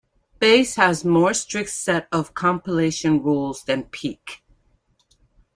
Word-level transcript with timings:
Base 0.39 0.77
has 0.77 1.03
a 1.03 1.07
more 1.07 1.31
strict 1.31 1.69
set 1.69 2.07
of 2.11 2.33
compilation 2.33 3.21
rules 3.21 3.63
than 3.65 3.83
peak. 3.83 4.41